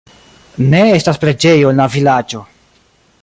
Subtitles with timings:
[0.71, 2.43] Ne estas preĝejo en la vilaĝo.